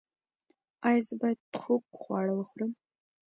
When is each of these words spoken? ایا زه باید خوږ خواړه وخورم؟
ایا 0.87 1.01
زه 1.07 1.13
باید 1.21 1.39
خوږ 1.59 1.83
خواړه 1.99 2.33
وخورم؟ 2.35 2.71